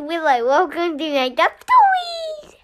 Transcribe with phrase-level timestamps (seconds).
[0.00, 0.46] Willow.
[0.46, 2.54] Welcome to my Up Stories.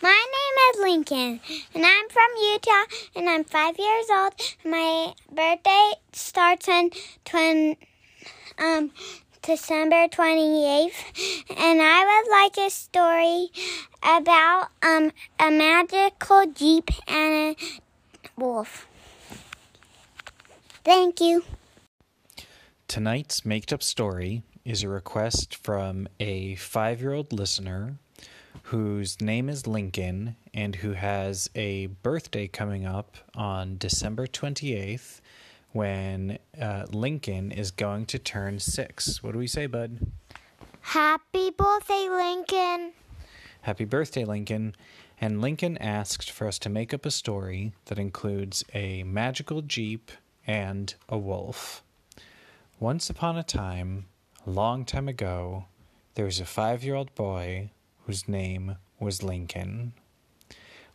[0.00, 1.40] My name is Lincoln,
[1.74, 2.84] and I'm from Utah,
[3.16, 4.34] and I'm five years old.
[4.64, 6.90] My birthday starts on
[7.24, 7.76] twin,
[8.56, 8.92] um,
[9.42, 13.48] December 28th, and I would like a story
[14.04, 15.10] about um,
[15.40, 17.80] a magical Jeep and a
[18.36, 18.86] wolf.
[20.84, 21.42] Thank you.
[22.86, 27.96] Tonight's Maked Up Story is a request from a five year old listener
[28.64, 35.20] whose name is Lincoln and who has a birthday coming up on December 28th
[35.72, 39.22] when uh, Lincoln is going to turn six.
[39.22, 39.98] What do we say, bud?
[40.80, 42.92] Happy birthday, Lincoln.
[43.62, 44.74] Happy birthday, Lincoln.
[45.20, 50.10] And Lincoln asked for us to make up a story that includes a magical Jeep
[50.46, 51.82] and a wolf.
[52.78, 54.06] Once upon a time,
[54.50, 55.64] long time ago,
[56.14, 57.70] there was a five year old boy
[58.06, 59.94] whose name was Lincoln.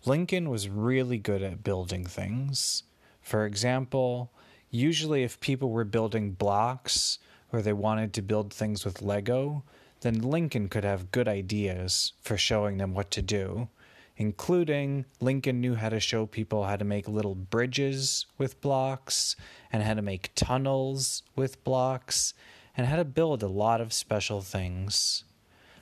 [0.06, 2.84] Lincoln was really good at building things.
[3.22, 4.32] For example,
[4.70, 7.20] usually if people were building blocks
[7.52, 9.64] or they wanted to build things with Lego,
[10.02, 13.68] then Lincoln could have good ideas for showing them what to do,
[14.16, 19.36] including Lincoln knew how to show people how to make little bridges with blocks
[19.72, 22.34] and how to make tunnels with blocks
[22.80, 25.26] and how to build a lot of special things.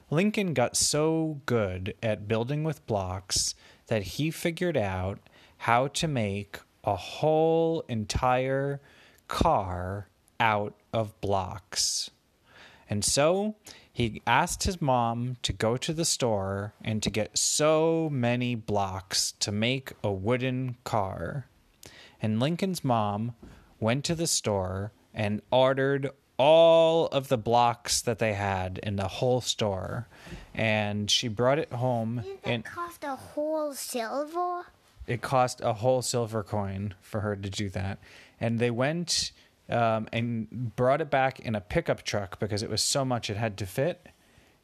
[0.09, 3.53] Lincoln got so good at building with blocks
[3.85, 5.19] that he figured out
[5.57, 8.81] how to make a whole entire
[9.27, 10.07] car
[10.39, 12.09] out of blocks.
[12.89, 13.57] And so
[13.93, 19.33] he asked his mom to go to the store and to get so many blocks
[19.33, 21.45] to make a wooden car.
[22.19, 23.35] And Lincoln's mom
[23.79, 29.07] went to the store and ordered all of the blocks that they had in the
[29.07, 30.07] whole store.
[30.53, 34.65] And she brought it home that and cost a whole silver?
[35.07, 37.97] it cost a whole silver coin for her to do that.
[38.39, 39.31] And they went
[39.69, 43.37] um, and brought it back in a pickup truck because it was so much it
[43.37, 44.07] had to fit.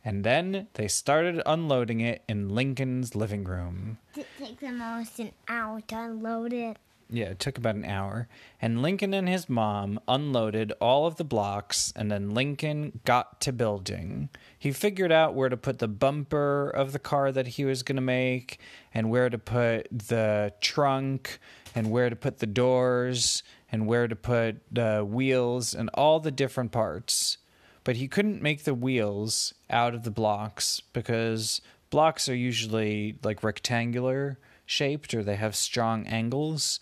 [0.06, 4.00] And then they started unloading it in Lincoln's living room.
[4.18, 6.78] It takes almost an hour to unload it.
[7.14, 8.28] Yeah, it took about an hour.
[8.60, 13.54] And Lincoln and his mom unloaded all of the blocks, and then Lincoln got to
[13.54, 14.30] building.
[14.58, 17.98] He figured out where to put the bumper of the car that he was going
[17.98, 18.60] to make,
[18.96, 21.38] and where to put the trunk,
[21.76, 26.32] and where to put the doors, and where to put the wheels, and all the
[26.32, 27.38] different parts.
[27.84, 33.44] But he couldn't make the wheels out of the blocks because blocks are usually like
[33.44, 36.80] rectangular shaped or they have strong angles,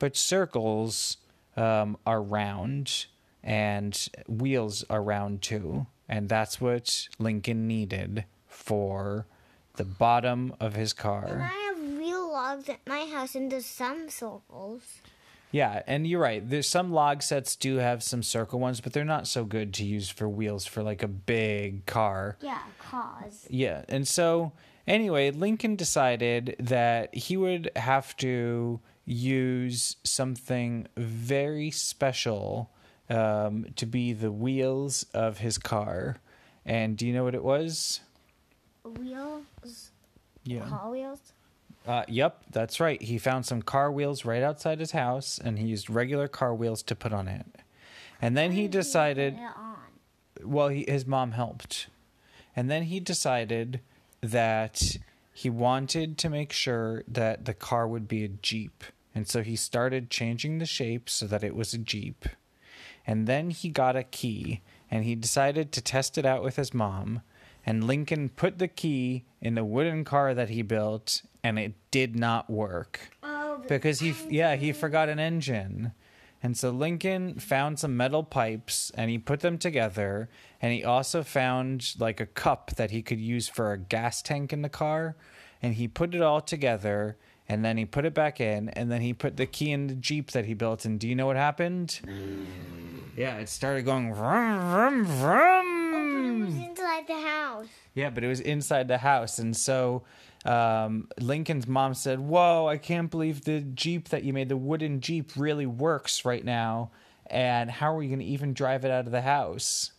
[0.00, 1.18] but circles
[1.56, 3.06] um, are round
[3.44, 5.86] and wheels are round too.
[6.08, 9.26] And that's what Lincoln needed for
[9.76, 11.38] the bottom of his And I car.
[11.38, 14.82] have real logs at my house and there's some circles.
[15.52, 16.48] Yeah, and you're right.
[16.48, 19.84] There's some log sets do have some circle ones, but they're not so good to
[19.84, 22.36] use for wheels for like a big car.
[22.40, 23.46] Yeah, cause.
[23.50, 24.52] Yeah, and so
[24.86, 28.78] anyway, Lincoln decided that he would have to
[29.12, 32.70] use something very special
[33.08, 36.18] um, to be the wheels of his car.
[36.64, 38.00] And do you know what it was?
[38.84, 39.90] Wheels?
[40.44, 40.68] Yeah.
[40.68, 41.20] Car wheels?
[41.86, 43.00] Uh, yep, that's right.
[43.00, 46.82] He found some car wheels right outside his house, and he used regular car wheels
[46.84, 47.46] to put on it.
[48.20, 49.34] And then he decided.
[49.36, 50.50] Put it on.
[50.50, 51.88] well he, his mom helped
[52.56, 53.80] and then he decided
[54.20, 54.96] that
[55.32, 58.84] he wanted to make sure that the car would be a jeep
[59.14, 62.26] and so he started changing the shape so that it was a jeep.
[63.06, 66.74] And then he got a key and he decided to test it out with his
[66.74, 67.22] mom.
[67.66, 72.16] And lincoln put the key in the wooden car that he built and it did
[72.16, 73.10] not work.
[73.22, 75.92] Oh, because he yeah he forgot an engine.
[76.42, 80.30] And so lincoln found some metal pipes and he put them together.
[80.62, 84.52] And he also found like a cup that he could use for a gas tank
[84.52, 85.16] in the car.
[85.62, 87.18] And he put it all together
[87.50, 89.94] and then he put it back in and then he put the key in the
[89.94, 92.00] jeep that he built and do you know what happened
[93.16, 95.80] yeah it started going vroom vroom vroom
[96.42, 97.66] it was inside the house.
[97.94, 99.38] yeah, but it was inside the house.
[99.38, 100.02] And so
[100.44, 105.00] um, Lincoln's mom said, Whoa, I can't believe the Jeep that you made, the wooden
[105.00, 106.90] Jeep, really works right now.
[107.26, 109.92] And how are we going to even drive it out of the house?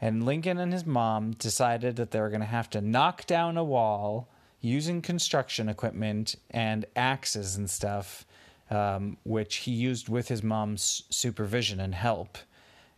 [0.00, 3.56] And Lincoln and his mom decided that they were going to have to knock down
[3.56, 4.28] a wall
[4.64, 8.26] using construction equipment and axes and stuff,
[8.70, 12.38] um, which he used with his mom's supervision and help.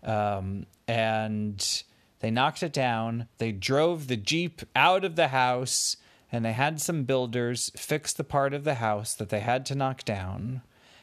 [0.02, 1.82] Um, and
[2.20, 3.28] They knocked it down.
[3.38, 5.96] They drove the Jeep out of the house,
[6.32, 9.74] and they had some builders fix the part of the house that they had to
[9.74, 10.62] knock down.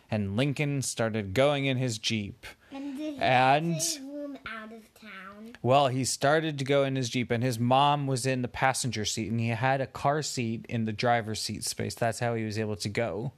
[0.10, 2.46] And Lincoln started going in his Jeep.
[2.72, 5.52] And did he And- actually room out of town?
[5.64, 9.06] Well, he started to go in his Jeep, and his mom was in the passenger
[9.06, 11.96] seat, and he had a car seat in the driver's seat space.
[11.96, 13.32] That's how he was able to go.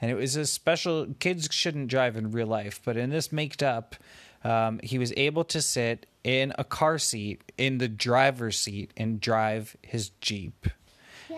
[0.00, 3.62] And it was a special, kids shouldn't drive in real life, but in this made
[3.62, 3.96] up,
[4.44, 9.20] um, he was able to sit in a car seat in the driver's seat and
[9.20, 10.68] drive his Jeep.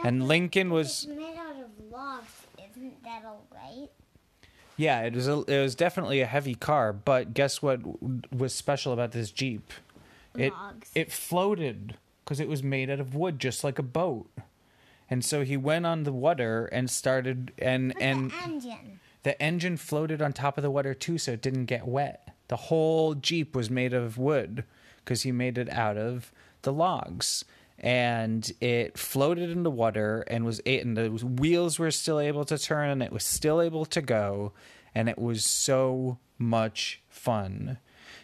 [0.05, 1.09] And Lincoln was.
[1.09, 2.47] Made out of logs.
[2.57, 3.89] Isn't that all right?
[4.77, 8.55] Yeah, it was a, it was definitely a heavy car, but guess what w- was
[8.55, 9.73] special about this Jeep?
[10.37, 10.91] It Logs.
[10.95, 14.31] it floated because it was made out of wood, just like a boat.
[15.09, 19.01] And so he went on the water and started, and and the engine.
[19.25, 22.29] the engine floated on top of the water too, so it didn't get wet.
[22.49, 24.65] The whole Jeep was made of wood
[24.99, 27.45] because he made it out of the logs.
[27.79, 32.59] And it floated in the water and was and the wheels were still able to
[32.59, 34.53] turn and it was still able to go.
[34.95, 37.79] And it was so much fun.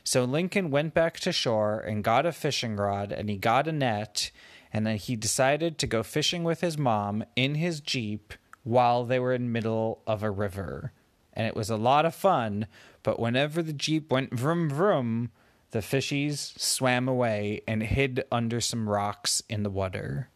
[0.05, 3.73] So Lincoln went back to shore and got a fishing rod and he got a
[3.73, 4.31] net.
[4.73, 9.19] And then he decided to go fishing with his mom in his Jeep while they
[9.19, 10.93] were in middle of a river.
[11.33, 12.67] And it was a lot of fun,
[13.03, 15.31] but whenever the Jeep went vroom vroom,
[15.71, 20.31] the fishies swam away and hid under some rocks in the water.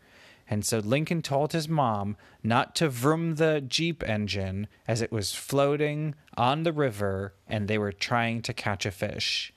[0.50, 5.32] And so Lincoln told his mom not to vroom the Jeep engine as it was
[5.32, 9.52] floating on the river and they were trying to catch a fish.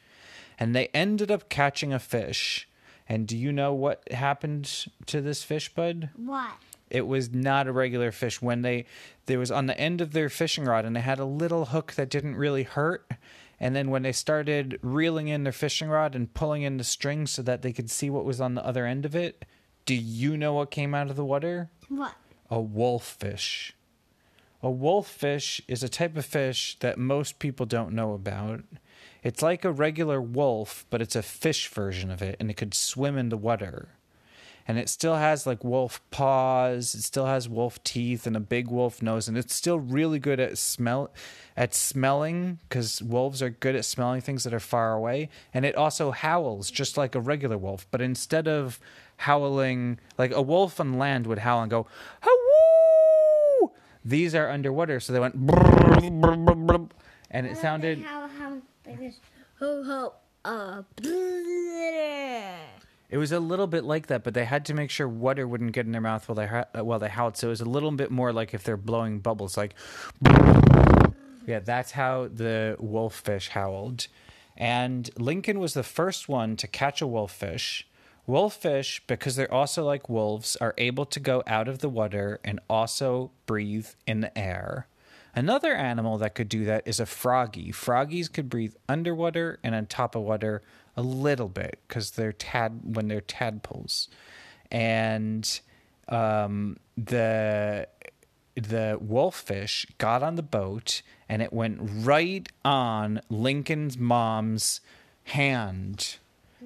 [0.59, 2.69] And they ended up catching a fish.
[3.09, 6.09] And do you know what happened to this fish, bud?
[6.15, 6.53] What?
[6.93, 8.85] it was not a regular fish when they
[9.25, 11.93] there was on the end of their fishing rod and they had a little hook
[11.93, 13.09] that didn't really hurt
[13.59, 17.25] and then when they started reeling in their fishing rod and pulling in the string
[17.25, 19.43] so that they could see what was on the other end of it
[19.85, 21.69] do you know what came out of the water?
[21.89, 22.13] What?
[22.49, 23.73] a wolffish
[24.61, 28.61] a wolffish is a type of fish that most people don't know about.
[29.21, 32.73] It's like a regular wolf but it's a fish version of it and it could
[32.73, 33.89] swim in the water
[34.67, 38.67] and it still has like wolf paws it still has wolf teeth and a big
[38.67, 41.11] wolf nose and it's still really good at smell
[41.55, 45.75] at smelling because wolves are good at smelling things that are far away and it
[45.75, 48.79] also howls just like a regular wolf but instead of
[49.17, 51.87] howling like a wolf on land would howl and go
[52.21, 53.71] Howoo!
[54.03, 55.35] these are underwater so they went
[57.31, 58.61] and it sounded How how?
[59.59, 60.13] Ho ho.
[60.45, 60.83] Uh.
[63.13, 65.73] It was a little bit like that, but they had to make sure water wouldn't
[65.73, 67.37] get in their mouth while they ha- while they howled.
[67.37, 69.75] So it was a little bit more like if they're blowing bubbles, like
[71.45, 74.07] yeah, that's how the wolffish howled.
[74.57, 77.87] And Lincoln was the first one to catch a wolffish.
[78.25, 82.59] Wolffish, because they're also like wolves, are able to go out of the water and
[82.67, 84.87] also breathe in the air.
[85.35, 87.71] Another animal that could do that is a froggy.
[87.71, 90.63] Froggies could breathe underwater and on top of water
[90.95, 94.09] a little bit because they're tad when they're tadpoles,
[94.71, 95.59] and
[96.07, 97.87] um, the
[98.55, 104.81] the wolffish got on the boat and it went right on Lincoln's mom's
[105.23, 106.17] hand.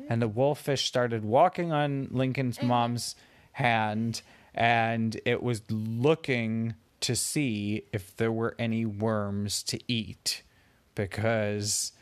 [0.09, 3.15] And the wolffish started walking on Lincoln's mom's
[3.53, 4.21] hand
[4.53, 10.43] and it was looking to see if there were any worms to eat.
[10.95, 11.93] Because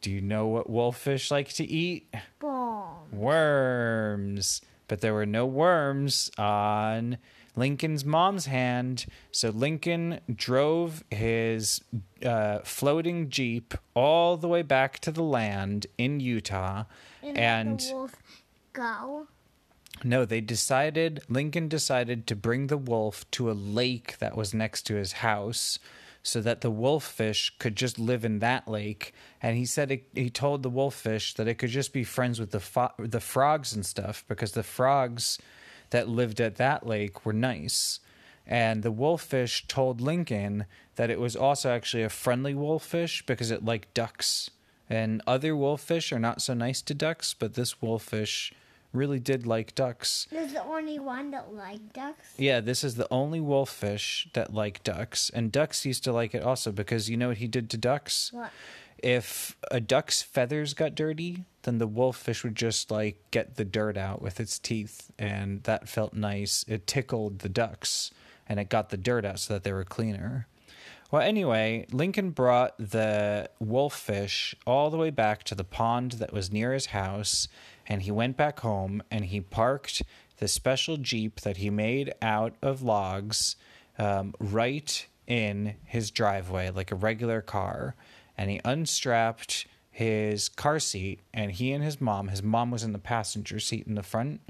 [0.00, 2.12] do you know what wolffish like to eat?
[2.38, 2.84] Boom.
[3.12, 4.60] worms.
[4.86, 7.18] But there were no worms on
[7.56, 9.04] Lincoln's mom's hand.
[9.32, 11.82] So Lincoln drove his
[12.24, 16.84] uh, floating Jeep all the way back to the land in Utah.
[17.22, 18.16] And, And the wolf
[18.72, 19.26] go.
[20.04, 24.82] no, they decided, Lincoln decided to bring the wolf to a lake that was next
[24.82, 25.78] to his house
[26.22, 29.14] so that the wolffish could just live in that lake.
[29.40, 32.50] And he said, it, he told the wolffish that it could just be friends with
[32.50, 35.38] the, fo- the frogs and stuff because the frogs
[35.90, 38.00] that lived at that lake were nice.
[38.46, 43.64] And the wolffish told Lincoln that it was also actually a friendly wolffish because it
[43.64, 44.50] liked ducks.
[44.90, 48.52] And other wolffish are not so nice to ducks, but this wolffish
[48.92, 50.26] really did like ducks.
[50.30, 52.34] There's the only one that liked ducks.
[52.36, 56.42] Yeah, this is the only wolffish that liked ducks, and ducks used to like it
[56.42, 58.32] also because you know what he did to ducks?
[58.32, 58.50] What?
[59.00, 63.96] If a duck's feathers got dirty, then the wolffish would just like get the dirt
[63.96, 66.64] out with its teeth, and that felt nice.
[66.66, 68.10] It tickled the ducks,
[68.48, 70.48] and it got the dirt out so that they were cleaner.
[71.10, 76.52] Well, anyway, Lincoln brought the wolffish all the way back to the pond that was
[76.52, 77.48] near his house,
[77.88, 80.02] and he went back home and he parked
[80.36, 83.56] the special Jeep that he made out of logs
[83.98, 87.96] um, right in his driveway, like a regular car.
[88.36, 92.92] And he unstrapped his car seat, and he and his mom, his mom was in
[92.92, 94.40] the passenger seat in the front.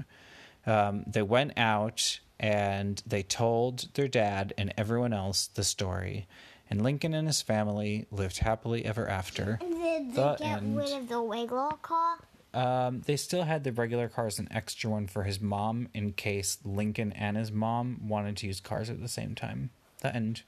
[0.67, 6.27] Um, they went out and they told their dad and everyone else the story.
[6.69, 9.57] And Lincoln and his family lived happily ever after.
[9.59, 10.77] Did they The get end.
[10.77, 12.17] rid of the wiggle car?
[12.53, 16.57] Um, they still had the regular cars, an extra one for his mom in case
[16.63, 19.69] Lincoln and his mom wanted to use cars at the same time.
[20.01, 20.43] The end.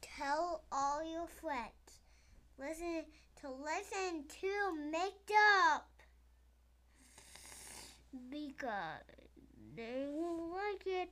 [0.00, 1.72] Tell all your friends.
[2.58, 3.04] Listen
[3.40, 5.32] to listen to Maked
[5.70, 5.88] Up.
[8.30, 9.02] Because
[9.74, 11.10] they will like it.